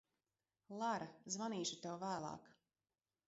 Lara, 0.83 1.09
zvanīšu 1.35 1.77
tev 1.83 1.99
vēlāk. 2.05 2.49